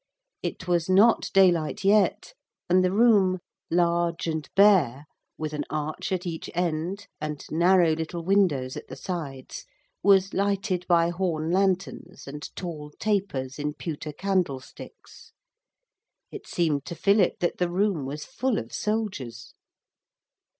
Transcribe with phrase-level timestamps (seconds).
[0.41, 2.33] It was not daylight yet,
[2.67, 3.37] and the room,
[3.69, 5.05] large and bare,
[5.37, 9.63] with an arch at each end and narrow little windows at the sides,
[10.01, 15.33] was lighted by horn lanterns and tall tapers in pewter candlesticks.
[16.31, 19.53] It seemed to Philip that the room was full of soldiers.